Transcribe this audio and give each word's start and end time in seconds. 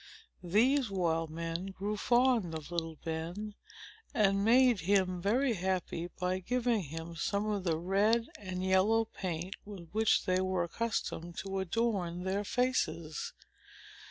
These 0.43 0.89
wild 0.89 1.29
men 1.29 1.67
grew 1.67 1.95
fond 1.95 2.55
of 2.55 2.71
little 2.71 2.97
Ben, 3.05 3.53
and 4.15 4.43
made 4.43 4.79
him 4.79 5.21
very 5.21 5.53
happy 5.53 6.07
by 6.19 6.39
giving 6.39 6.81
him 6.81 7.15
some 7.15 7.45
of 7.47 7.63
the 7.65 7.77
red 7.77 8.25
and 8.39 8.63
yellow 8.63 9.05
paint 9.05 9.57
with 9.63 9.91
which 9.91 10.25
they 10.25 10.41
were 10.41 10.63
accustomed 10.63 11.37
to 11.45 11.59
adorn 11.59 12.23
their 12.23 12.43
faces. 12.43 13.33